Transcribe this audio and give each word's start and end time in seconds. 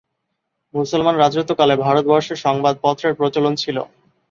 মুসলমান 0.73 1.15
রাজত্বকালে 1.17 1.75
ভারতবর্ষে 1.77 2.35
সংবাদপত্রের 2.45 3.17
প্রচলন 3.19 3.53
ছিল। 3.55 3.77